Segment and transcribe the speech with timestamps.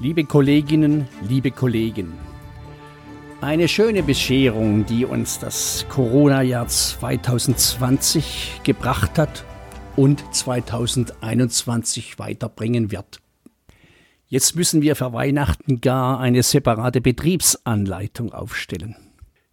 [0.00, 2.14] Liebe Kolleginnen, liebe Kollegen,
[3.40, 9.44] eine schöne Bescherung, die uns das Corona-Jahr 2020 gebracht hat
[9.94, 13.20] und 2021 weiterbringen wird.
[14.26, 18.96] Jetzt müssen wir für Weihnachten gar eine separate Betriebsanleitung aufstellen.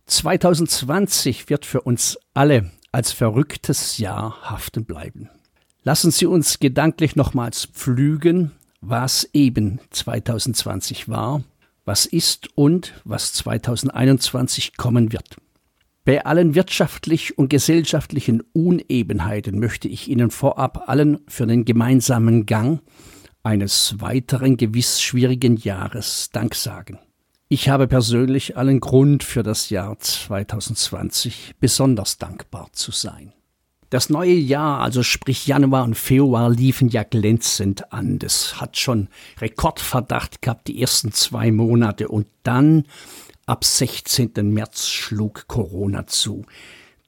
[0.07, 5.29] 2020 wird für uns alle als verrücktes Jahr haften bleiben.
[5.83, 11.43] Lassen Sie uns gedanklich nochmals pflügen, was eben 2020 war,
[11.85, 15.37] was ist und was 2021 kommen wird.
[16.03, 22.81] Bei allen wirtschaftlich und gesellschaftlichen Unebenheiten möchte ich Ihnen vorab allen für den gemeinsamen Gang
[23.43, 26.99] eines weiteren gewiss schwierigen Jahres Dank sagen.
[27.49, 33.33] Ich habe persönlich allen Grund für das Jahr 2020 besonders dankbar zu sein.
[33.91, 38.19] Das neue Jahr, also sprich Januar und Februar, liefen ja glänzend an.
[38.19, 39.09] Das hat schon
[39.41, 42.07] Rekordverdacht gehabt, die ersten zwei Monate.
[42.07, 42.85] Und dann,
[43.45, 44.31] ab 16.
[44.53, 46.45] März, schlug Corona zu.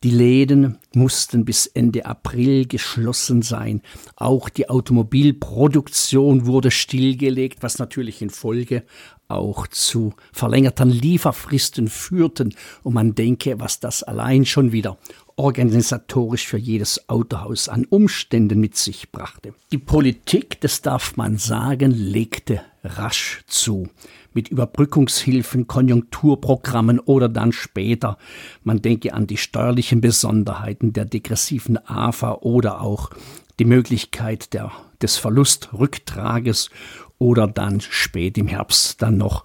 [0.04, 3.82] Die Läden mussten bis Ende April geschlossen sein.
[4.18, 8.84] Auch die Automobilproduktion wurde stillgelegt, was natürlich in Folge
[9.28, 12.54] auch zu verlängerten Lieferfristen führten.
[12.84, 14.98] Und man denke, was das allein schon wieder
[15.36, 19.54] organisatorisch für jedes Autohaus an Umständen mit sich brachte.
[19.72, 23.90] Die Politik, das darf man sagen, legte rasch zu.
[24.34, 28.18] Mit Überbrückungshilfen, Konjunkturprogrammen oder dann später.
[28.64, 33.12] Man denke an die steuerlichen Besonderheiten der degressiven AFA oder auch
[33.60, 34.72] die Möglichkeit der,
[35.02, 36.70] des Verlustrücktrages
[37.18, 39.44] oder dann spät im Herbst dann noch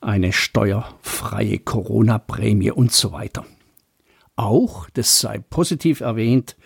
[0.00, 3.44] eine steuerfreie Corona-Prämie und so weiter
[4.40, 6.56] auch, das sei positiv erwähnt,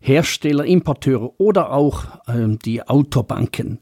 [0.00, 3.80] Hersteller, Importeure oder auch ähm, die Autobanken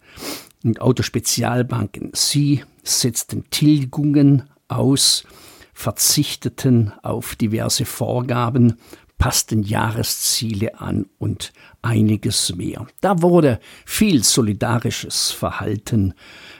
[0.64, 2.10] und Autospezialbanken.
[2.14, 5.24] Sie setzten Tilgungen aus,
[5.74, 8.78] verzichteten auf diverse Vorgaben,
[9.18, 11.52] passten Jahresziele an und
[11.82, 12.86] einiges mehr.
[13.00, 16.14] Da wurde viel solidarisches Verhalten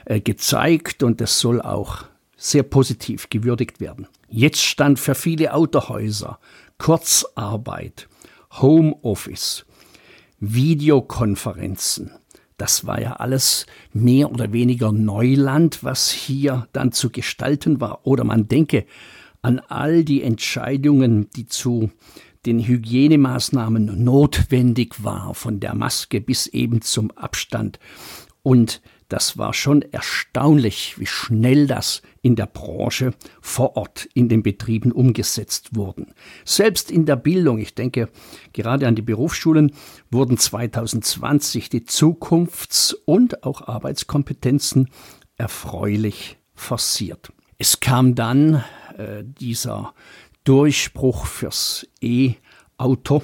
[0.05, 2.05] äh, gezeigt und es soll auch
[2.35, 4.07] sehr positiv gewürdigt werden.
[4.27, 6.39] Jetzt stand für viele Autohäuser
[6.77, 8.07] Kurzarbeit,
[8.51, 9.65] Homeoffice,
[10.39, 12.11] Videokonferenzen.
[12.57, 18.05] Das war ja alles mehr oder weniger Neuland, was hier dann zu gestalten war.
[18.05, 18.85] Oder man denke
[19.41, 21.91] an all die Entscheidungen, die zu
[22.45, 27.79] den Hygienemaßnahmen notwendig war, von der Maske bis eben zum Abstand.
[28.43, 34.43] Und das war schon erstaunlich, wie schnell das in der Branche vor Ort in den
[34.43, 36.13] Betrieben umgesetzt wurden.
[36.45, 38.09] Selbst in der Bildung, ich denke
[38.53, 39.73] gerade an die Berufsschulen,
[40.11, 44.89] wurden 2020 die Zukunfts- und auch Arbeitskompetenzen
[45.37, 47.33] erfreulich forciert.
[47.57, 48.63] Es kam dann
[48.97, 49.93] äh, dieser
[50.49, 53.21] Durchbruch fürs E-Auto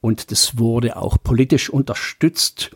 [0.00, 2.72] und das wurde auch politisch unterstützt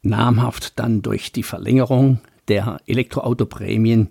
[0.00, 4.08] namhaft dann durch die Verlängerung der Elektroautoprämien,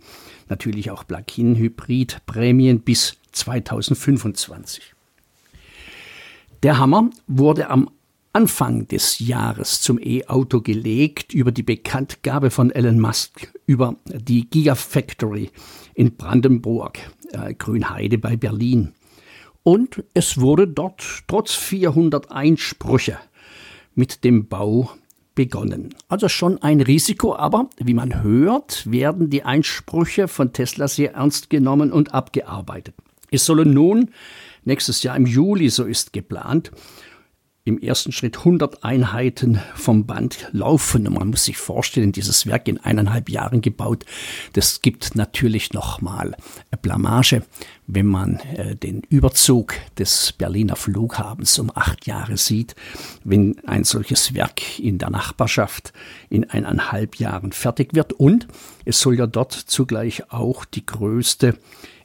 [0.47, 4.93] natürlich auch Plug-in-Hybrid-Prämien bis 2025.
[6.61, 7.89] Der Hammer wurde am
[8.31, 15.49] Anfang des Jahres zum E-Auto gelegt über die Bekanntgabe von Elon Musk über die Gigafactory
[15.95, 16.99] in Brandenburg,
[17.31, 18.91] äh, Grünheide bei Berlin.
[19.65, 23.17] Und es wurde dort trotz 400 Einsprüche
[23.95, 24.91] mit dem Bau
[25.33, 25.95] begonnen.
[26.07, 31.49] Also schon ein Risiko, aber wie man hört, werden die Einsprüche von Tesla sehr ernst
[31.49, 32.93] genommen und abgearbeitet.
[33.31, 34.11] Es sollen nun
[34.65, 36.71] nächstes Jahr im Juli, so ist geplant,
[37.65, 41.07] im ersten Schritt 100 Einheiten vom Band laufen.
[41.07, 44.05] Und man muss sich vorstellen, dieses Werk in eineinhalb Jahren gebaut,
[44.53, 46.37] das gibt natürlich nochmal
[46.83, 47.41] Blamage,
[47.87, 52.75] wenn man äh, den Überzug des Berliner Flughafens um acht Jahre sieht,
[53.23, 55.91] wenn ein solches Werk in der Nachbarschaft
[56.29, 58.13] in eineinhalb Jahren fertig wird.
[58.13, 58.47] Und
[58.85, 61.57] es soll ja dort zugleich auch die größte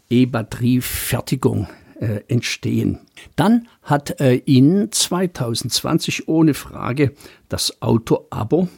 [0.09, 1.69] E-Batteriefertigung
[2.01, 2.99] äh, entstehen.
[3.37, 7.13] Dann hat äh, in 2020 ohne Frage
[7.49, 8.69] das Auto-Abo,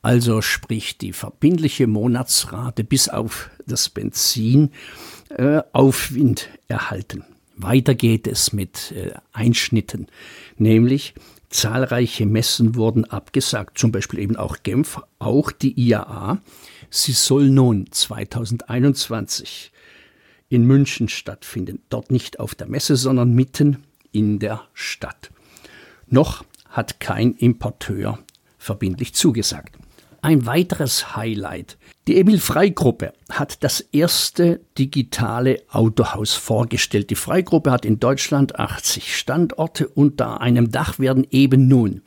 [0.00, 4.70] also sprich die verbindliche Monatsrate bis auf das Benzin,
[5.30, 7.24] äh, Aufwind erhalten.
[7.56, 10.06] Weiter geht es mit äh, Einschnitten,
[10.56, 11.14] nämlich
[11.50, 16.38] zahlreiche Messen wurden abgesagt, zum Beispiel eben auch Genf, auch die IAA.
[16.90, 19.71] Sie soll nun 2021
[20.52, 21.80] in München stattfinden.
[21.88, 25.30] Dort nicht auf der Messe, sondern mitten in der Stadt.
[26.06, 28.18] Noch hat kein Importeur
[28.58, 29.76] verbindlich zugesagt.
[30.20, 31.78] Ein weiteres Highlight.
[32.06, 37.10] Die Emil Frei Gruppe hat das erste digitale Autohaus vorgestellt.
[37.10, 39.88] Die Freigruppe hat in Deutschland 80 Standorte.
[39.88, 42.02] Unter einem Dach werden eben nun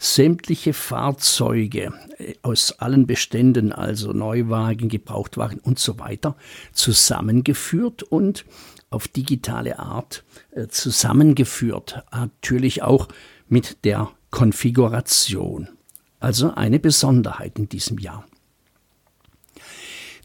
[0.00, 6.36] sämtliche Fahrzeuge äh, aus allen Beständen, also Neuwagen, Gebrauchtwagen und so weiter,
[6.72, 8.46] zusammengeführt und
[8.88, 12.02] auf digitale Art äh, zusammengeführt.
[12.10, 13.08] Natürlich auch
[13.48, 15.68] mit der Konfiguration.
[16.18, 18.26] Also eine Besonderheit in diesem Jahr.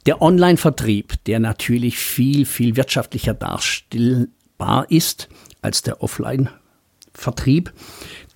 [0.05, 5.27] Der Online-Vertrieb, der natürlich viel, viel wirtschaftlicher darstellbar ist
[5.61, 6.64] als der Offline-Vertrieb,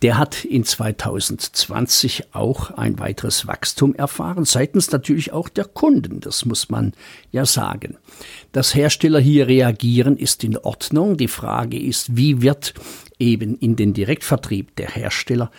[0.02, 6.46] der hat in 2020 auch ein weiteres Wachstum erfahren, seitens natürlich auch der Kunden, das
[6.46, 6.94] muss man
[7.32, 7.98] ja sagen.
[8.52, 11.18] Dass Hersteller hier reagieren, ist in Ordnung.
[11.18, 12.74] Die Frage ist, wie wird
[13.20, 15.52] eben in den Direktvertrieb der Hersteller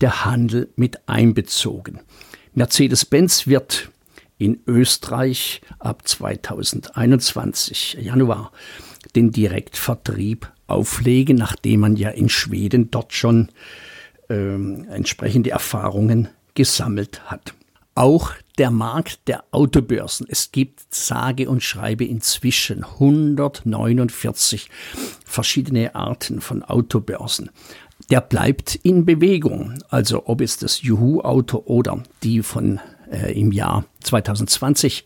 [0.00, 2.00] der Handel mit einbezogen.
[2.54, 3.90] Mercedes-Benz wird
[4.38, 8.50] in Österreich ab 2021 Januar
[9.14, 13.48] den Direktvertrieb auflegen, nachdem man ja in Schweden dort schon
[14.28, 17.54] ähm, entsprechende Erfahrungen gesammelt hat.
[17.94, 20.26] Auch der Markt der Autobörsen.
[20.28, 24.68] Es gibt sage und schreibe inzwischen 149
[25.24, 27.50] verschiedene Arten von Autobörsen.
[28.10, 29.78] Der bleibt in Bewegung.
[29.88, 32.80] Also ob es das Juhu-Auto oder die von
[33.14, 35.04] äh, im Jahr 2020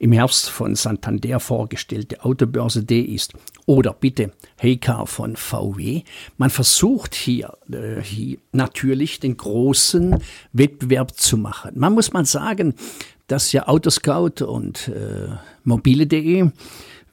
[0.00, 3.34] im Herbst von Santander vorgestellte Autobörse D ist
[3.66, 6.02] oder bitte Heycar von VW.
[6.38, 10.16] Man versucht hier, äh, hier natürlich den großen
[10.54, 11.72] Wettbewerb zu machen.
[11.74, 12.74] Man muss mal sagen,
[13.26, 15.28] dass ja Autoscout und äh,
[15.64, 16.50] mobile.de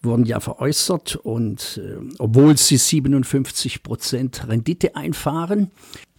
[0.01, 5.71] wurden ja veräußert und äh, obwohl sie 57 Prozent Rendite einfahren,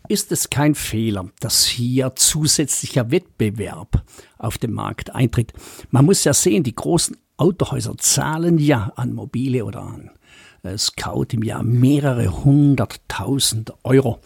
[0.08, 4.02] ist es kein Fehler, dass hier zusätzlicher Wettbewerb
[4.38, 5.52] auf dem Markt eintritt.
[5.90, 10.10] Man muss ja sehen, die großen Autohäuser zahlen ja an Mobile oder an
[10.62, 14.20] äh, Scout im Jahr mehrere hunderttausend Euro.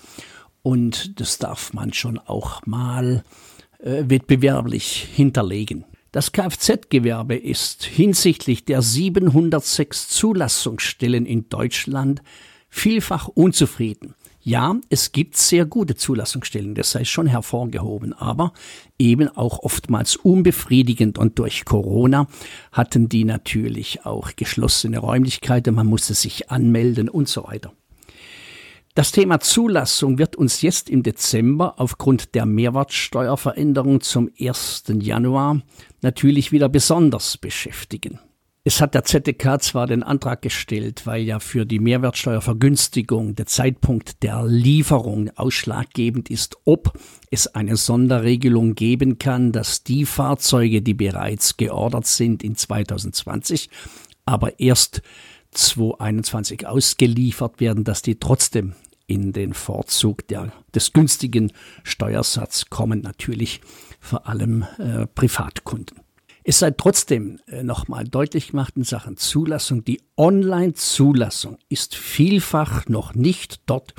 [0.62, 3.24] Und das darf man schon auch mal
[3.78, 5.84] äh, wettbewerblich hinterlegen.
[6.12, 12.22] Das Kfz-Gewerbe ist hinsichtlich der 706 Zulassungsstellen in Deutschland
[12.68, 14.14] vielfach unzufrieden.
[14.44, 18.52] Ja, es gibt sehr gute Zulassungsstellen, das sei schon hervorgehoben, aber
[18.98, 22.26] eben auch oftmals unbefriedigend und durch Corona
[22.72, 27.72] hatten die natürlich auch geschlossene Räumlichkeiten, man musste sich anmelden und so weiter.
[28.96, 34.84] Das Thema Zulassung wird uns jetzt im Dezember aufgrund der Mehrwertsteuerveränderung zum 1.
[34.98, 35.62] Januar
[36.02, 38.18] natürlich wieder besonders beschäftigen.
[38.64, 44.22] Es hat der ZDK zwar den Antrag gestellt, weil ja für die Mehrwertsteuervergünstigung der Zeitpunkt
[44.22, 46.96] der Lieferung ausschlaggebend ist, ob
[47.32, 53.68] es eine Sonderregelung geben kann, dass die Fahrzeuge, die bereits geordert sind in 2020,
[54.26, 55.02] aber erst
[55.50, 58.76] 2021 ausgeliefert werden, dass die trotzdem
[59.08, 61.50] in den Vorzug der, des günstigen
[61.82, 63.60] Steuersatzes kommen, natürlich
[63.98, 66.01] vor allem äh, Privatkunden.
[66.44, 73.14] Es sei trotzdem äh, nochmal deutlich gemacht in Sachen Zulassung, die Online-Zulassung ist vielfach noch
[73.14, 73.94] nicht dort,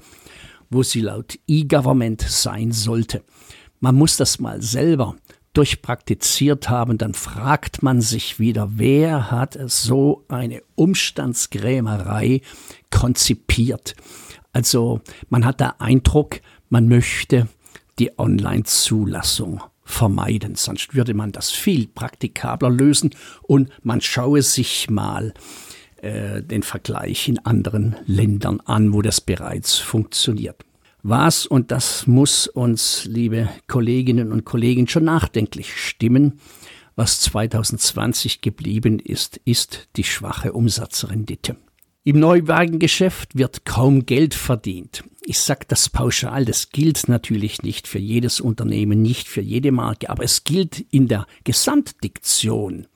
[0.69, 3.23] wo sie laut E-Government sein sollte.
[3.79, 5.15] Man muss das mal selber
[5.53, 12.41] durchpraktiziert haben, dann fragt man sich wieder, wer hat so eine Umstandsgrämerei
[12.89, 13.95] konzipiert?
[14.51, 17.47] Also man hat der Eindruck, man möchte
[17.99, 20.55] die Online-Zulassung vermeiden.
[20.55, 23.11] Sonst würde man das viel praktikabler lösen
[23.41, 25.33] und man schaue sich mal
[26.01, 30.63] äh, den Vergleich in anderen Ländern an, wo das bereits funktioniert.
[31.01, 36.39] Was, und das muss uns, liebe Kolleginnen und Kollegen, schon nachdenklich stimmen,
[36.95, 41.57] was 2020 geblieben ist, ist die schwache Umsatzrendite.
[42.03, 45.03] Im Neuwagengeschäft wird kaum Geld verdient.
[45.25, 50.09] Ich sage das pauschal, das gilt natürlich nicht für jedes Unternehmen, nicht für jede Marke,
[50.09, 52.87] aber es gilt in der Gesamtdiktion.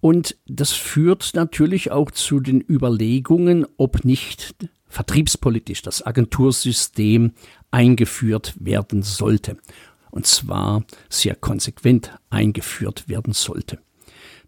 [0.00, 4.56] Und das führt natürlich auch zu den Überlegungen, ob nicht
[4.88, 7.32] vertriebspolitisch das Agentursystem
[7.70, 9.56] eingeführt werden sollte.
[10.10, 13.78] Und zwar sehr konsequent eingeführt werden sollte.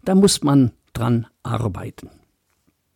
[0.03, 2.09] Da muss man dran arbeiten.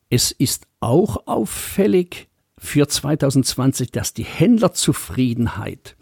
[0.09, 2.28] Es ist auch auffällig
[2.59, 5.95] für 2020, dass die Händlerzufriedenheit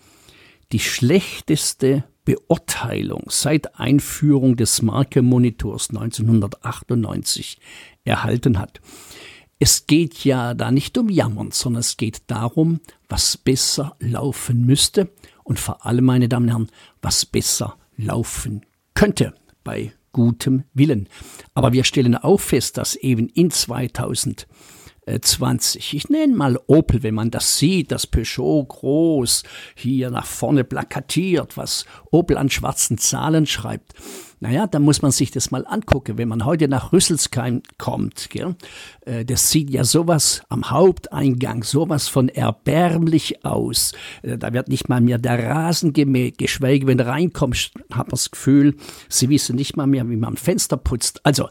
[0.71, 7.59] die schlechteste Beurteilung seit Einführung des Markemonitors 1998
[8.03, 8.81] erhalten hat.
[9.59, 15.09] Es geht ja da nicht um Jammern, sondern es geht darum, was besser laufen müsste
[15.43, 16.71] und vor allem, meine Damen und Herren,
[17.01, 19.33] was besser laufen könnte
[19.63, 21.07] bei gutem Willen.
[21.53, 24.47] Aber wir stellen auch fest, dass eben in 2000
[25.07, 25.93] 20.
[25.93, 29.43] Ich nenne mal Opel, wenn man das sieht, das Peugeot groß
[29.75, 33.93] hier nach vorne plakatiert, was Opel an schwarzen Zahlen schreibt.
[34.39, 36.19] Naja, da muss man sich das mal angucken.
[36.19, 38.55] Wenn man heute nach Rüsselsheim kommt, gell,
[39.05, 43.93] äh, das sieht ja sowas am Haupteingang, sowas von erbärmlich aus.
[44.21, 48.11] Äh, da wird nicht mal mehr der Rasen gemäht, geschweige wenn du reinkommst, hat man
[48.11, 48.75] das Gefühl,
[49.09, 51.25] sie wissen nicht mal mehr, wie man Fenster putzt.
[51.25, 51.49] Also,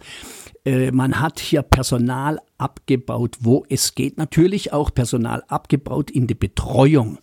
[0.66, 4.18] äh, man hat hier Personal abgebaut, wo es geht.
[4.18, 7.18] Natürlich auch Personal abgebaut in die Betreuung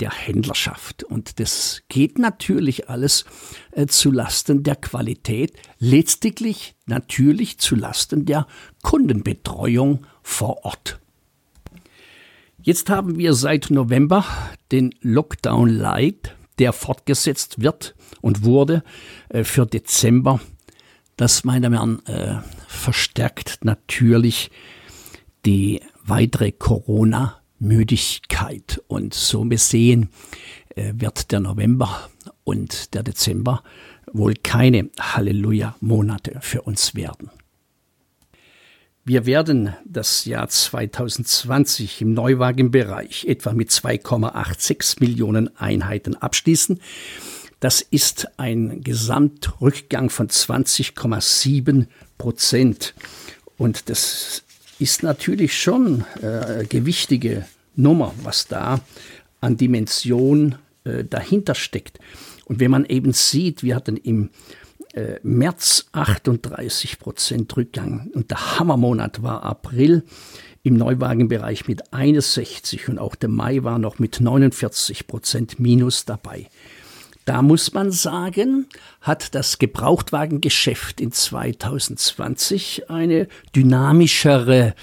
[0.00, 1.04] der Händlerschaft.
[1.04, 3.24] Und das geht natürlich alles
[3.72, 8.46] äh, zu der Qualität, letztlich natürlich zu Lasten der
[8.82, 10.98] Kundenbetreuung vor Ort.
[12.62, 14.24] Jetzt haben wir seit November
[14.72, 18.82] den Lockdown Light, der fortgesetzt wird und wurde
[19.28, 20.40] äh, für Dezember
[21.16, 24.50] das, meine Herren, äh, verstärkt natürlich
[25.44, 28.82] die weitere Corona-Müdigkeit.
[28.86, 30.10] Und so gesehen
[30.74, 32.08] äh, wird der November
[32.44, 33.62] und der Dezember
[34.12, 37.30] wohl keine Halleluja-Monate für uns werden.
[39.04, 46.80] Wir werden das Jahr 2020 im Neuwagenbereich etwa mit 2,86 Millionen Einheiten abschließen.
[47.60, 51.86] Das ist ein Gesamtrückgang von 20,7
[52.18, 52.94] Prozent.
[53.56, 54.42] Und das
[54.78, 58.80] ist natürlich schon äh, gewichtige Nummer, was da
[59.40, 61.98] an Dimension äh, dahinter steckt.
[62.44, 64.30] Und wenn man eben sieht, wir hatten im
[64.92, 70.04] äh, März 38 Prozent Rückgang und der Hammermonat war April
[70.62, 76.48] im Neuwagenbereich mit 61 und auch der Mai war noch mit 49 Prozent Minus dabei.
[77.26, 78.66] Da muss man sagen,
[79.00, 84.76] hat das Gebrauchtwagengeschäft in 2020 eine dynamischere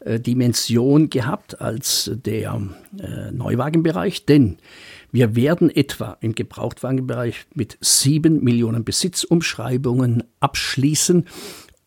[0.00, 2.58] äh, Dimension gehabt als der
[2.98, 4.56] äh, Neuwagenbereich, denn
[5.12, 11.26] wir werden etwa im Gebrauchtwagenbereich mit sieben Millionen Besitzumschreibungen abschließen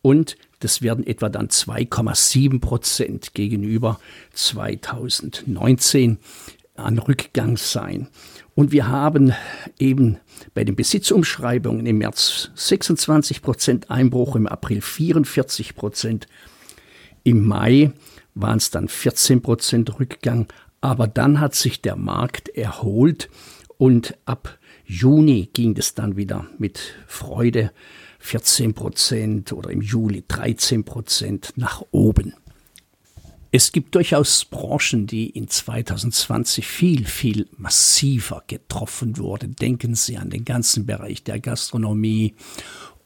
[0.03, 3.99] und das werden etwa dann 2,7 Prozent gegenüber
[4.33, 6.19] 2019
[6.75, 8.09] an Rückgang sein.
[8.55, 9.33] Und wir haben
[9.79, 10.17] eben
[10.53, 16.27] bei den Besitzumschreibungen im März 26 Prozent Einbruch, im April 44 Prozent,
[17.23, 17.91] im Mai
[18.35, 20.47] waren es dann 14 Prozent Rückgang,
[20.81, 23.29] aber dann hat sich der Markt erholt
[23.77, 27.71] und ab Juni ging es dann wieder mit Freude
[28.19, 32.33] 14 Prozent oder im Juli 13 Prozent nach oben.
[33.55, 39.55] Es gibt durchaus Branchen, die in 2020 viel, viel massiver getroffen wurden.
[39.55, 42.33] Denken Sie an den ganzen Bereich der Gastronomie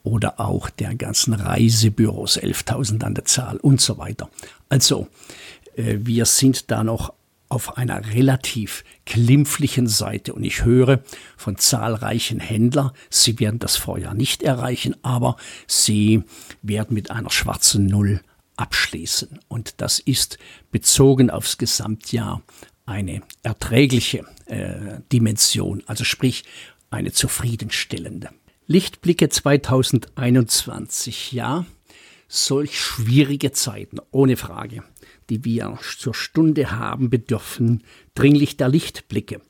[0.04, 4.30] oder auch der ganzen Reisebüros, 11.000 an der Zahl und so weiter.
[4.70, 5.08] Also,
[5.76, 7.12] äh, wir sind da noch
[7.50, 11.02] auf einer relativ glimpflichen Seite und ich höre
[11.36, 15.36] von zahlreichen Händlern, sie werden das Vorjahr nicht erreichen, aber
[15.66, 16.22] sie
[16.62, 18.22] werden mit einer schwarzen Null
[18.58, 19.40] abschließen.
[19.48, 20.38] Und das ist
[20.70, 22.42] bezogen aufs Gesamtjahr
[22.86, 26.44] eine erträgliche äh, Dimension, also sprich
[26.90, 28.30] eine zufriedenstellende.
[28.66, 31.66] Lichtblicke 2021, ja,
[32.28, 34.82] solch schwierige Zeiten, ohne Frage,
[35.30, 37.82] die wir zur Stunde haben, bedürfen
[38.14, 39.40] dringlich der Lichtblicke.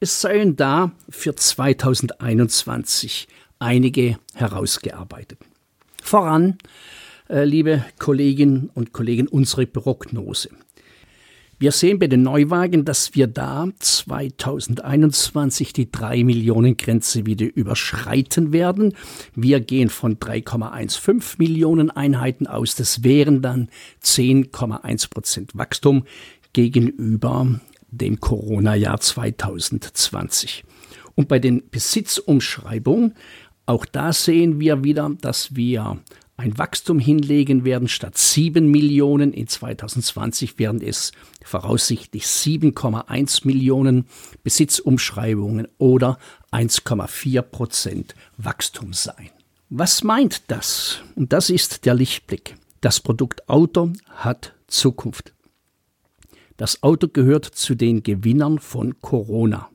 [0.00, 3.28] Es seien da für 2021
[3.58, 5.38] einige herausgearbeitet.
[6.02, 6.58] Voran
[7.32, 10.50] liebe Kolleginnen und Kollegen, unsere Prognose.
[11.60, 18.54] Wir sehen bei den Neuwagen, dass wir da 2021 die 3 Millionen Grenze wieder überschreiten
[18.54, 18.94] werden.
[19.34, 22.76] Wir gehen von 3,15 Millionen Einheiten aus.
[22.76, 23.68] Das wären dann
[24.02, 26.04] 10,1 Prozent Wachstum
[26.54, 27.60] gegenüber
[27.90, 30.64] dem Corona-Jahr 2020.
[31.14, 33.14] Und bei den Besitzumschreibungen,
[33.66, 35.98] auch da sehen wir wieder, dass wir
[36.40, 37.86] ein Wachstum hinlegen werden.
[37.86, 41.12] Statt 7 Millionen in 2020 werden es
[41.44, 44.06] voraussichtlich 7,1 Millionen
[44.42, 46.18] Besitzumschreibungen oder
[46.50, 49.30] 1,4 Prozent Wachstum sein.
[49.68, 51.02] Was meint das?
[51.14, 52.56] Und das ist der Lichtblick.
[52.80, 55.34] Das Produkt Auto hat Zukunft.
[56.56, 59.68] Das Auto gehört zu den Gewinnern von Corona.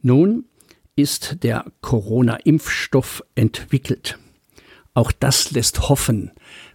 [0.00, 0.44] Nun
[0.94, 4.18] ist der Corona-Impfstoff entwickelt.
[4.94, 6.32] Auch das lässt hoffen,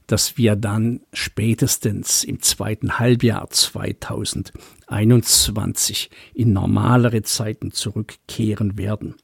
[0.07, 9.15] dass wir dann spätestens im zweiten Halbjahr 2021 in normalere Zeiten zurückkehren werden.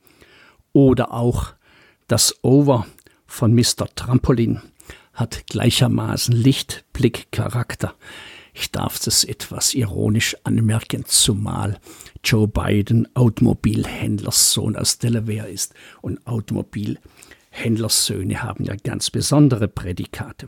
[0.73, 1.53] Oder auch
[2.07, 2.85] Das Over
[3.25, 3.88] von Mr.
[3.95, 4.62] Trampolin
[5.13, 7.95] hat gleichermaßen Lichtblickcharakter.
[8.53, 11.79] Ich darf es etwas ironisch anmerken, zumal
[12.23, 16.19] Joe Biden Automobilhändlerssohn aus Delaware ist und
[17.53, 20.48] Automobilhändlersöhne haben ja ganz besondere Prädikate.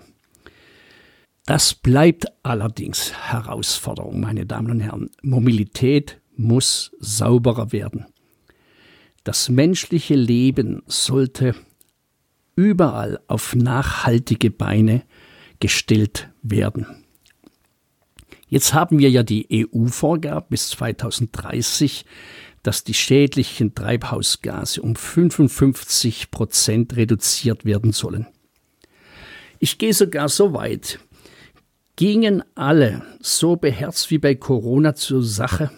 [1.45, 5.11] Das bleibt allerdings Herausforderung, meine Damen und Herren.
[5.21, 8.07] Mobilität muss sauberer werden.
[9.23, 11.55] Das menschliche Leben sollte
[12.55, 15.03] überall auf nachhaltige Beine
[15.59, 17.05] gestellt werden.
[18.47, 22.05] Jetzt haben wir ja die EU-Vorgabe bis 2030,
[22.65, 28.25] dass die schädlichen Treibhausgase um 55 Prozent reduziert werden sollen.
[29.59, 30.99] Ich gehe sogar so weit.
[31.95, 35.69] Gingen alle so beherzt wie bei Corona zur Sache,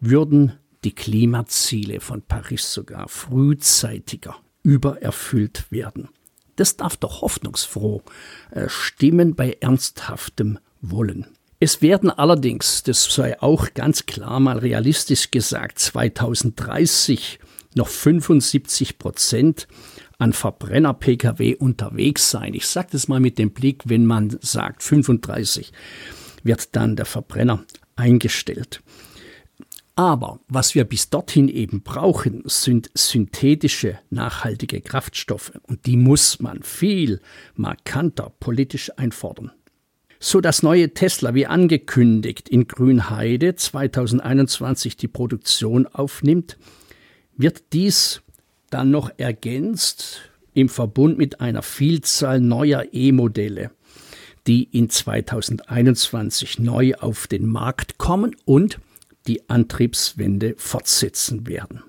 [0.00, 6.08] würden die Klimaziele von Paris sogar frühzeitiger übererfüllt werden.
[6.56, 8.02] Das darf doch hoffnungsfroh
[8.50, 11.26] äh, stimmen bei ernsthaftem Wollen.
[11.60, 17.38] Es werden allerdings, das sei auch ganz klar mal realistisch gesagt, 2030
[17.74, 19.68] noch 75 Prozent
[20.18, 22.54] an Verbrenner-Pkw unterwegs sein.
[22.54, 25.72] Ich sage das mal mit dem Blick, wenn man sagt 35,
[26.42, 27.64] wird dann der Verbrenner
[27.96, 28.82] eingestellt.
[29.96, 35.52] Aber was wir bis dorthin eben brauchen, sind synthetische, nachhaltige Kraftstoffe.
[35.62, 37.20] Und die muss man viel
[37.54, 39.52] markanter politisch einfordern.
[40.26, 46.56] So das neue Tesla, wie angekündigt, in Grünheide 2021 die Produktion aufnimmt,
[47.36, 48.22] wird dies
[48.70, 53.70] dann noch ergänzt im Verbund mit einer Vielzahl neuer E-Modelle,
[54.46, 58.80] die in 2021 neu auf den Markt kommen und
[59.26, 61.82] die Antriebswende fortsetzen werden.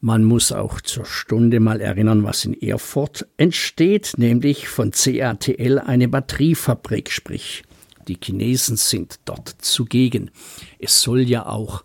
[0.00, 6.08] Man muss auch zur Stunde mal erinnern, was in Erfurt entsteht, nämlich von CATL eine
[6.08, 7.62] Batteriefabrik, sprich
[8.10, 10.32] die Chinesen sind dort zugegen.
[10.80, 11.84] Es soll ja auch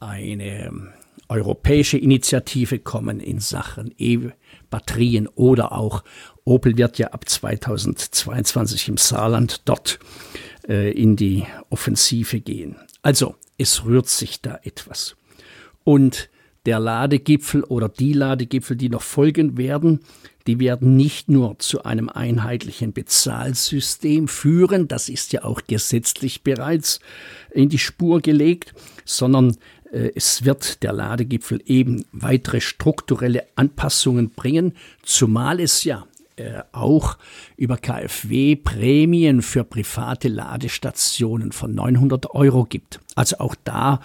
[0.00, 0.92] eine
[1.28, 6.02] europäische Initiative kommen in Sachen E-Batterien oder auch
[6.44, 10.00] Opel wird ja ab 2022 im Saarland dort
[10.68, 12.74] äh, in die Offensive gehen.
[13.02, 15.16] Also es rührt sich da etwas.
[15.84, 16.30] Und
[16.66, 20.00] der Ladegipfel oder die Ladegipfel, die noch folgen werden,
[20.50, 26.98] die werden nicht nur zu einem einheitlichen Bezahlsystem führen, das ist ja auch gesetzlich bereits
[27.52, 29.56] in die Spur gelegt, sondern
[29.92, 34.72] äh, es wird der Ladegipfel eben weitere strukturelle Anpassungen bringen,
[35.04, 37.16] zumal es ja äh, auch
[37.56, 42.98] über KfW Prämien für private Ladestationen von 900 Euro gibt.
[43.14, 44.00] Also auch da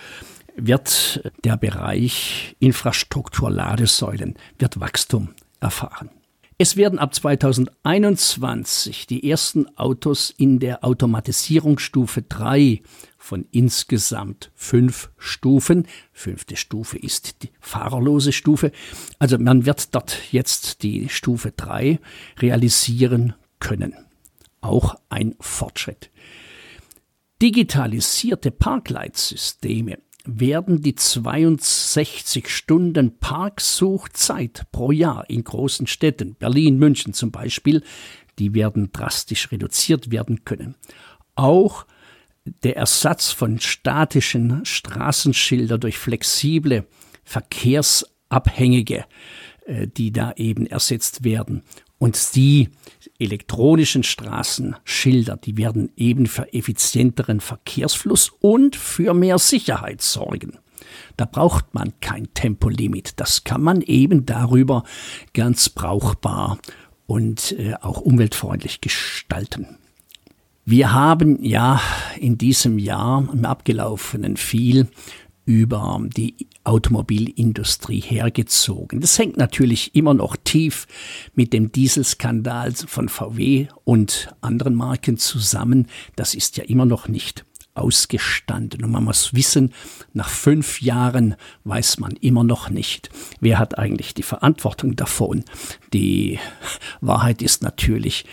[0.55, 5.29] wird der Bereich Infrastruktur Ladesäulen wird Wachstum
[5.59, 6.11] erfahren.
[6.57, 12.81] Es werden ab 2021 die ersten Autos in der Automatisierungsstufe 3
[13.17, 15.85] von insgesamt fünf Stufen.
[16.13, 18.71] Fünfte Stufe ist die fahrerlose Stufe.
[19.19, 21.99] Also man wird dort jetzt die Stufe 3
[22.39, 23.93] realisieren können.
[24.61, 26.09] Auch ein Fortschritt.
[27.41, 37.31] Digitalisierte Parkleitsysteme werden die 62 Stunden Parksuchzeit pro Jahr in großen Städten, Berlin, München zum
[37.31, 37.83] Beispiel,
[38.39, 40.75] die werden drastisch reduziert werden können.
[41.35, 41.85] Auch
[42.63, 46.85] der Ersatz von statischen Straßenschilder durch flexible,
[47.23, 49.05] verkehrsabhängige,
[49.65, 51.63] äh, die da eben ersetzt werden.
[51.97, 52.69] Und die
[53.19, 60.59] elektronischen Straßenschilder, die werden eben für effizienteren Verkehrsfluss und für mehr Sicherheit sorgen.
[61.17, 63.13] Da braucht man kein Tempolimit.
[63.17, 64.83] Das kann man eben darüber
[65.33, 66.59] ganz brauchbar
[67.07, 69.77] und äh, auch umweltfreundlich gestalten.
[70.67, 71.79] Wir haben ja
[72.19, 74.87] in diesem Jahr im abgelaufenen viel
[75.45, 78.99] über die Automobilindustrie hergezogen.
[78.99, 80.87] Das hängt natürlich immer noch tief
[81.35, 85.87] mit dem Dieselskandal von VW und anderen Marken zusammen.
[86.15, 88.83] Das ist ja immer noch nicht ausgestanden.
[88.83, 89.73] Und man muss wissen,
[90.13, 95.43] nach fünf Jahren weiß man immer noch nicht, wer hat eigentlich die Verantwortung davon.
[95.93, 96.39] Die
[97.01, 98.25] Wahrheit ist natürlich,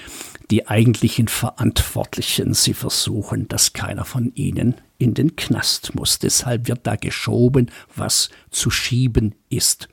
[0.50, 6.18] die eigentlichen Verantwortlichen, sie versuchen, dass keiner von ihnen in den Knast muss.
[6.18, 9.88] Deshalb wird da geschoben, was zu schieben ist.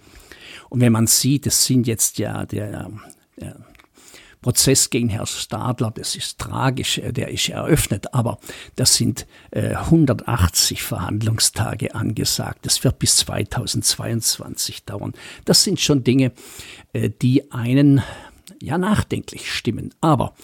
[0.69, 2.91] Und wenn man sieht, es sind jetzt ja der,
[3.39, 3.56] der
[4.41, 8.38] Prozess gegen Herrn Stadler, das ist tragisch, äh, der ist eröffnet, aber
[8.76, 12.65] das sind äh, 180 Verhandlungstage angesagt.
[12.65, 15.13] Das wird bis 2022 dauern.
[15.45, 16.32] Das sind schon Dinge,
[16.93, 18.04] äh, die einen
[18.62, 19.93] ja nachdenklich stimmen.
[20.02, 20.36] Aber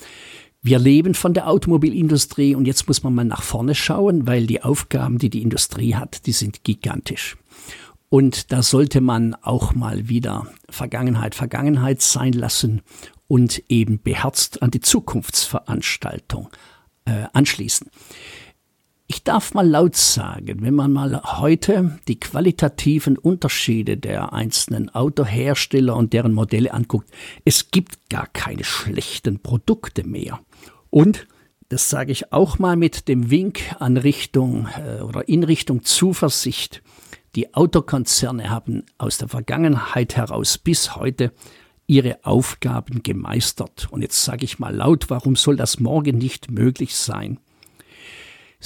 [0.66, 4.64] wir leben von der Automobilindustrie und jetzt muss man mal nach vorne schauen, weil die
[4.64, 7.38] Aufgaben, die die Industrie hat, die sind gigantisch.
[8.10, 12.82] Und da sollte man auch mal wieder Vergangenheit Vergangenheit sein lassen
[13.28, 16.50] und eben beherzt an die Zukunftsveranstaltung
[17.06, 17.92] äh, anschließen.
[19.08, 25.96] Ich darf mal laut sagen, wenn man mal heute die qualitativen Unterschiede der einzelnen Autohersteller
[25.96, 27.12] und deren Modelle anguckt,
[27.44, 30.40] es gibt gar keine schlechten Produkte mehr.
[30.90, 31.28] Und
[31.70, 36.82] das sage ich auch mal mit dem Wink an Richtung äh, oder in Richtung Zuversicht.
[37.36, 41.32] Die Autokonzerne haben aus der Vergangenheit heraus bis heute
[41.86, 43.88] ihre Aufgaben gemeistert.
[43.92, 47.40] Und jetzt sage ich mal laut, warum soll das morgen nicht möglich sein?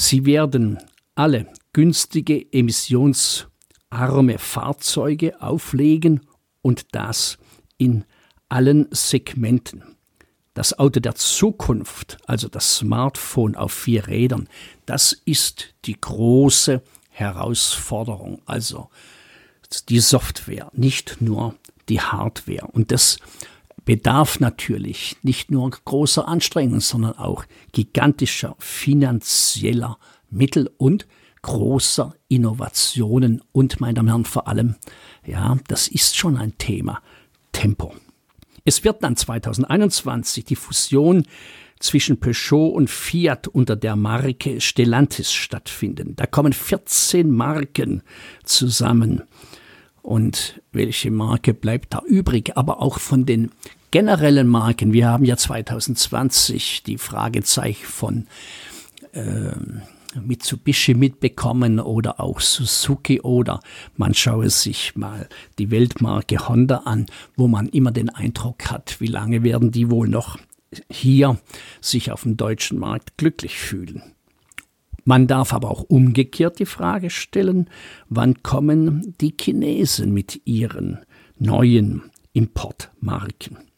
[0.01, 0.79] Sie werden
[1.15, 6.21] alle günstige emissionsarme Fahrzeuge auflegen
[6.61, 7.37] und das
[7.77, 8.05] in
[8.47, 9.97] allen Segmenten.
[10.53, 14.47] Das Auto der Zukunft, also das Smartphone auf vier Rädern,
[14.85, 18.41] das ist die große Herausforderung.
[18.45, 18.89] Also
[19.89, 21.55] die Software, nicht nur
[21.89, 22.67] die Hardware.
[22.71, 23.17] Und das
[23.89, 29.97] bedarf natürlich nicht nur großer Anstrengungen, sondern auch gigantischer finanzieller
[30.29, 31.07] Mittel und
[31.41, 34.75] großer Innovationen und, meine Damen und Herren, vor allem,
[35.25, 37.01] ja, das ist schon ein Thema,
[37.51, 37.95] Tempo.
[38.63, 41.23] Es wird dann 2021 die Fusion
[41.79, 46.15] zwischen Peugeot und Fiat unter der Marke Stellantis stattfinden.
[46.15, 48.03] Da kommen 14 Marken
[48.43, 49.23] zusammen.
[50.03, 52.55] Und welche Marke bleibt da übrig?
[52.55, 53.51] Aber auch von den
[53.91, 54.93] generellen Marken.
[54.93, 58.27] Wir haben ja 2020 die Fragezeichen von
[59.13, 59.51] äh,
[60.19, 63.59] Mitsubishi mitbekommen oder auch Suzuki oder
[63.95, 65.27] man schaue sich mal
[65.59, 70.07] die Weltmarke Honda an, wo man immer den Eindruck hat, wie lange werden die wohl
[70.07, 70.37] noch
[70.91, 71.39] hier
[71.81, 74.03] sich auf dem deutschen Markt glücklich fühlen.
[75.05, 77.69] Man darf aber auch umgekehrt die Frage stellen,
[78.09, 80.99] wann kommen die Chinesen mit ihren
[81.39, 83.68] neuen Importmarken?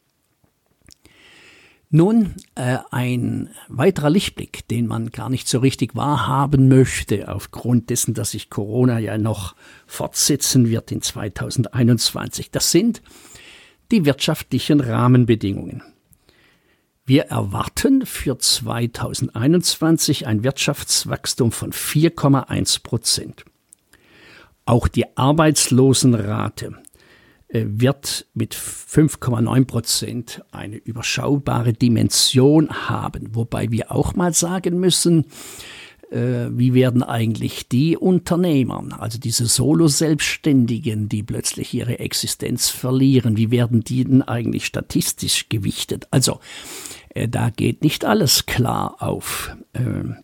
[1.94, 8.14] Nun, äh, ein weiterer Lichtblick, den man gar nicht so richtig wahrhaben möchte, aufgrund dessen,
[8.14, 9.54] dass sich Corona ja noch
[9.86, 13.02] fortsetzen wird in 2021, das sind
[13.90, 15.82] die wirtschaftlichen Rahmenbedingungen.
[17.04, 23.44] Wir erwarten für 2021 ein Wirtschaftswachstum von 4,1 Prozent.
[24.64, 26.81] Auch die Arbeitslosenrate
[27.52, 33.34] wird mit 5,9 Prozent eine überschaubare Dimension haben.
[33.34, 35.26] Wobei wir auch mal sagen müssen,
[36.12, 43.50] äh, wie werden eigentlich die Unternehmer, also diese Solo-Selbstständigen, die plötzlich ihre Existenz verlieren, wie
[43.50, 46.06] werden die denn eigentlich statistisch gewichtet?
[46.10, 46.40] Also
[47.10, 49.56] äh, da geht nicht alles klar auf.
[49.74, 50.16] Ähm,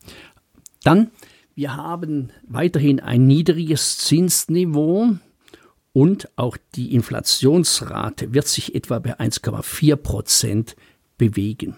[0.82, 1.10] dann,
[1.54, 5.16] wir haben weiterhin ein niedriges Zinsniveau
[5.98, 10.76] und auch die Inflationsrate wird sich etwa bei 1,4 Prozent
[11.16, 11.74] bewegen.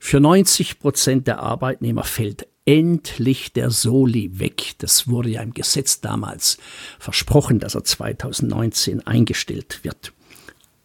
[0.00, 4.72] Für 90 Prozent der Arbeitnehmer fällt endlich der Soli weg.
[4.78, 6.58] Das wurde ja im Gesetz damals
[6.98, 10.12] versprochen, dass er 2019 eingestellt wird.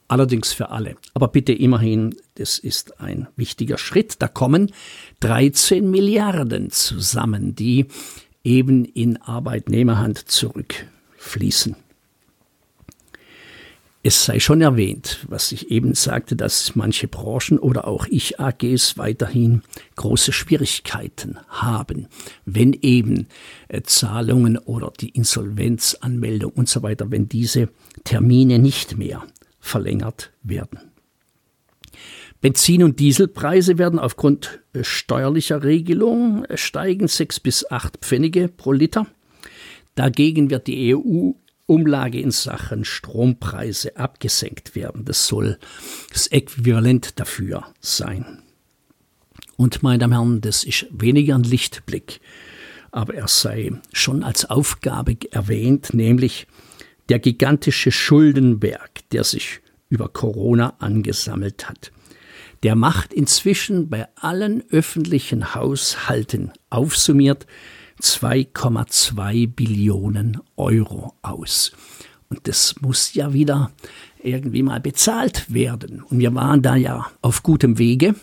[0.08, 0.98] Allerdings für alle.
[1.16, 4.18] Aber bitte immerhin, das ist ein wichtiger Schritt.
[4.20, 4.72] Da kommen
[5.22, 7.88] 13 Milliarden zusammen, die
[8.44, 11.78] eben in Arbeitnehmerhand zurückfließen.
[14.08, 19.64] Es sei schon erwähnt, was ich eben sagte, dass manche Branchen oder auch Ich-AGs weiterhin
[19.96, 22.06] große Schwierigkeiten haben,
[22.46, 23.26] wenn eben
[23.68, 27.70] äh, Zahlungen oder die Insolvenzanmeldung und so weiter, wenn diese
[28.04, 29.26] Termine nicht mehr
[29.60, 30.78] verlängert werden.
[32.42, 38.72] Benzin- und Dieselpreise werden aufgrund äh, steuerlicher Regelung äh, steigen sechs bis acht Pfennige pro
[38.72, 39.08] Liter.
[39.96, 41.32] Dagegen wird die EU
[41.68, 45.06] Umlage in Sachen Strompreise abgesenkt werden.
[45.06, 45.58] Das soll
[46.12, 48.42] das Äquivalent dafür sein.
[49.58, 52.20] Und meine Damen und Herren, das ist weniger ein Lichtblick,
[52.92, 56.48] aber er sei schon als Aufgabe erwähnt, nämlich
[57.10, 61.92] der gigantische Schuldenberg, der sich über Corona angesammelt hat.
[62.64, 67.46] Der macht inzwischen bei allen öffentlichen Haushalten aufsummiert
[68.02, 71.72] 2,2 Billionen Euro aus.
[72.30, 73.72] Und das muss ja wieder
[74.22, 76.02] irgendwie mal bezahlt werden.
[76.04, 78.16] Und wir waren da ja auf gutem Wege.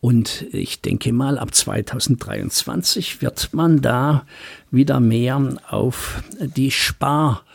[0.00, 4.24] Und ich denke mal, ab 2023 wird man da
[4.70, 7.48] wieder mehr auf die Sparsicht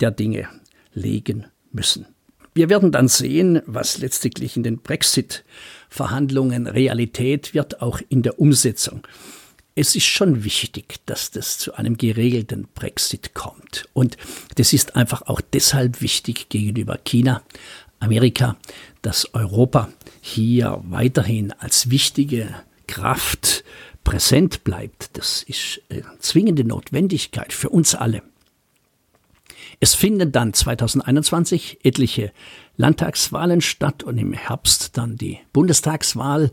[0.00, 0.48] der Dinge
[0.94, 2.06] legen müssen.
[2.54, 9.02] Wir werden dann sehen, was letztlich in den Brexit-Verhandlungen Realität wird, auch in der Umsetzung.
[9.80, 13.88] Es ist schon wichtig, dass das zu einem geregelten Brexit kommt.
[13.94, 14.18] Und
[14.56, 17.42] das ist einfach auch deshalb wichtig gegenüber China,
[17.98, 18.58] Amerika,
[19.00, 19.88] dass Europa
[20.20, 22.54] hier weiterhin als wichtige
[22.88, 23.64] Kraft
[24.04, 25.16] präsent bleibt.
[25.16, 28.22] Das ist eine zwingende Notwendigkeit für uns alle.
[29.80, 32.32] Es finden dann 2021 etliche
[32.76, 36.50] Landtagswahlen statt und im Herbst dann die Bundestagswahl.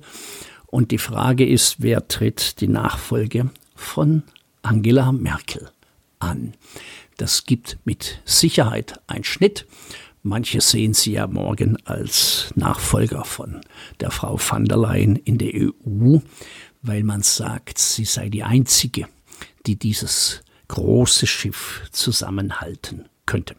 [0.77, 4.21] Und die Frage ist, wer tritt die Nachfolge von
[4.61, 5.71] Angela Merkel
[6.19, 6.53] an?
[7.17, 9.65] Das gibt mit Sicherheit einen Schnitt.
[10.21, 13.61] Manche sehen sie ja morgen als Nachfolger von
[14.01, 16.19] der Frau van der Leyen in der EU,
[16.83, 19.07] weil man sagt, sie sei die einzige,
[19.65, 23.55] die dieses große Schiff zusammenhalten könnte.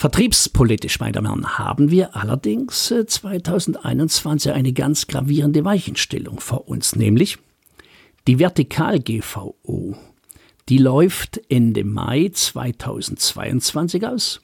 [0.00, 6.70] Vertriebspolitisch, meine Damen und Herren, haben wir allerdings 2021 äh, eine ganz gravierende Weichenstellung vor
[6.70, 7.36] uns, nämlich
[8.26, 9.94] die Vertikal-GVO.
[10.70, 14.40] Die läuft Ende Mai 2022 aus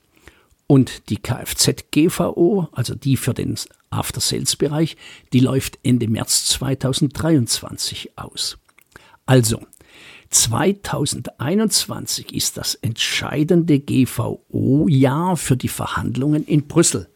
[0.67, 4.99] und die Kfz-GVO, also die für den After-Sales-Bereich,
[5.33, 8.59] die läuft Ende März 2023 aus.
[9.25, 9.63] Also,
[10.31, 17.09] 2021 ist das entscheidende GVO-Jahr für die Verhandlungen in Brüssel.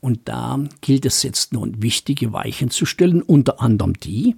[0.00, 4.36] Und da gilt es jetzt nun, wichtige Weichen zu stellen, unter anderem die,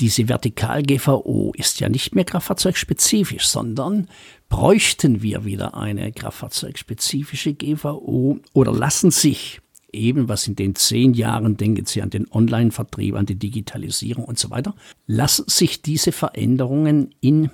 [0.00, 4.08] diese Vertikal-GVO ist ja nicht mehr kraftfahrzeugspezifisch, sondern
[4.48, 9.60] bräuchten wir wieder eine kraftfahrzeugspezifische GVO oder lassen sich
[9.94, 14.38] eben, was in den zehn Jahren, denken Sie an den Online-Vertrieb, an die Digitalisierung und
[14.38, 14.74] so weiter,
[15.06, 17.50] lassen sich diese Veränderungen in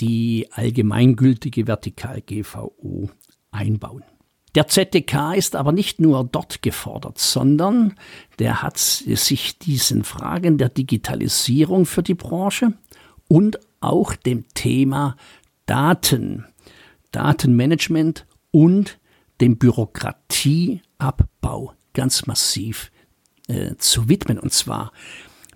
[0.00, 3.10] die allgemeingültige Vertikal-GVO
[3.50, 4.04] einbauen.
[4.54, 7.94] Der ZDK ist aber nicht nur dort gefordert, sondern
[8.38, 12.72] der hat sich diesen Fragen der Digitalisierung für die Branche
[13.28, 15.16] und auch dem Thema
[15.66, 16.46] Daten,
[17.12, 18.98] Datenmanagement und
[19.42, 19.58] dem
[20.98, 22.90] Bürokratieabbau ganz massiv
[23.48, 24.38] äh, zu widmen.
[24.38, 24.92] Und zwar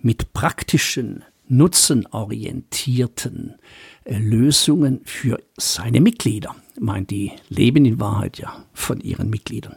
[0.00, 3.56] mit praktischen, nutzenorientierten
[4.04, 6.56] äh, Lösungen für seine Mitglieder.
[6.74, 9.76] Ich meine, die leben in Wahrheit ja von ihren Mitgliedern.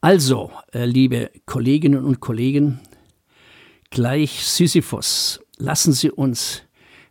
[0.00, 2.80] Also, äh, liebe Kolleginnen und Kollegen,
[3.90, 6.62] gleich Sisyphus, lassen Sie uns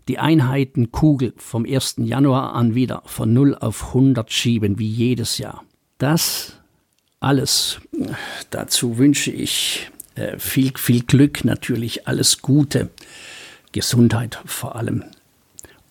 [0.07, 1.95] die Einheitenkugel vom 1.
[1.97, 5.65] Januar an wieder von 0 auf 100 schieben, wie jedes Jahr.
[6.05, 6.53] Das
[7.19, 7.79] alles,
[8.51, 12.91] dazu wünsche ich äh, viel, viel Glück, natürlich alles Gute,
[13.71, 15.03] Gesundheit vor allem.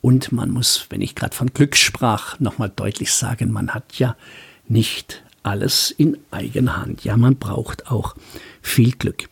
[0.03, 4.17] Und man muss, wenn ich gerade von Glück sprach, nochmal deutlich sagen, man hat ja
[4.69, 7.03] nicht alles in eigener Hand.
[7.03, 8.15] Ja, man braucht auch
[8.63, 9.29] viel Glück.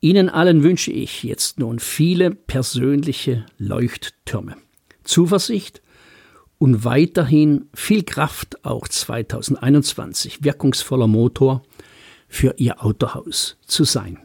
[0.00, 4.56] Ihnen allen wünsche ich jetzt nun viele persönliche Leuchttürme,
[5.04, 5.80] Zuversicht
[6.62, 11.64] und weiterhin viel Kraft auch 2021, wirkungsvoller Motor
[12.28, 14.16] für Ihr Autohaus zu sein.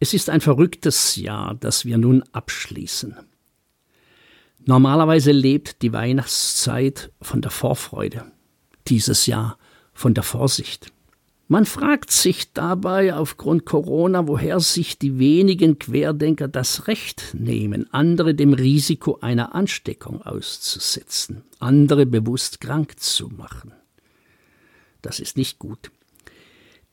[0.00, 3.18] Es ist ein verrücktes Jahr, das wir nun abschließen.
[4.64, 8.24] Normalerweise lebt die Weihnachtszeit von der Vorfreude,
[8.88, 9.58] dieses Jahr
[9.92, 10.91] von der Vorsicht.
[11.52, 18.34] Man fragt sich dabei aufgrund Corona, woher sich die wenigen Querdenker das Recht nehmen, andere
[18.34, 23.74] dem Risiko einer Ansteckung auszusetzen, andere bewusst krank zu machen.
[25.02, 25.90] Das ist nicht gut.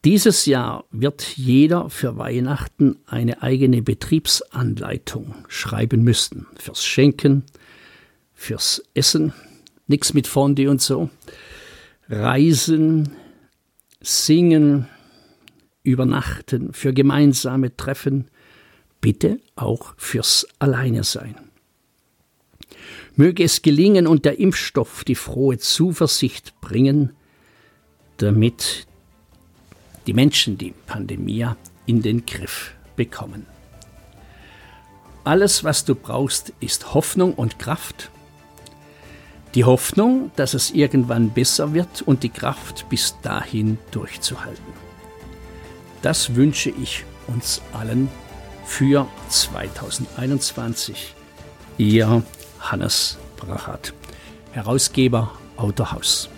[0.04, 6.48] Dieses Jahr wird jeder für Weihnachten eine eigene Betriebsanleitung schreiben müssen.
[6.58, 7.46] Fürs Schenken,
[8.34, 9.32] fürs Essen,
[9.88, 11.10] nichts mit Fondue und so.
[12.10, 13.16] Reisen,
[14.02, 14.88] Singen,
[15.84, 18.30] Übernachten, für gemeinsame Treffen,
[19.02, 21.36] bitte auch fürs Alleine sein.
[23.16, 27.12] Möge es gelingen und der Impfstoff die frohe Zuversicht bringen,
[28.18, 28.88] damit
[30.08, 31.48] die Menschen die Pandemie
[31.86, 33.46] in den Griff bekommen.
[35.24, 38.10] Alles, was du brauchst, ist Hoffnung und Kraft
[39.56, 44.74] die Hoffnung, dass es irgendwann besser wird und die Kraft bis dahin durchzuhalten.
[46.02, 48.10] Das wünsche ich uns allen
[48.66, 51.16] für 2021.
[51.78, 52.24] Ihr
[52.60, 53.94] Hannes Brachat,
[54.52, 56.30] Herausgeber Autohaus.